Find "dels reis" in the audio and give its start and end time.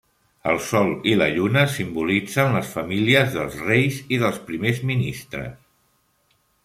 3.37-4.01